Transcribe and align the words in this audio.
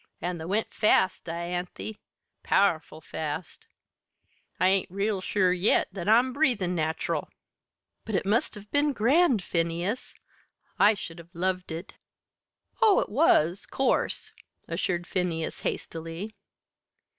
An' 0.19 0.39
they 0.39 0.45
went 0.45 0.73
fast, 0.73 1.25
Dianthy 1.25 1.99
powerful 2.41 3.01
fast. 3.01 3.67
I 4.59 4.67
ain't 4.67 4.89
real 4.89 5.21
sure 5.21 5.53
yet 5.53 5.89
that 5.91 6.09
I'm 6.09 6.33
breathin' 6.33 6.73
natural." 6.73 7.29
"But 8.03 8.15
it 8.15 8.25
must 8.25 8.55
have 8.55 8.71
been 8.71 8.93
grand, 8.93 9.43
Phineas! 9.43 10.15
I 10.79 10.95
should 10.95 11.19
have 11.19 11.35
loved 11.35 11.71
it!" 11.71 11.97
"Oh, 12.81 12.99
it 12.99 13.09
was, 13.09 13.67
'course!" 13.67 14.33
assured 14.67 15.05
Phineas, 15.05 15.59
hastily. 15.59 16.33